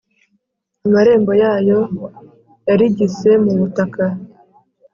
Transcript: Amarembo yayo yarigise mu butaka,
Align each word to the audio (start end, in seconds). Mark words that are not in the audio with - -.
Amarembo 0.85 1.31
yayo 1.41 1.79
yarigise 2.67 3.31
mu 3.43 3.53
butaka, 3.59 4.05